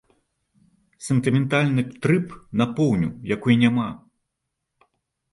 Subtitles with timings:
[1.07, 2.27] Сентыментальны трып
[2.61, 3.85] на поўню, якой няма.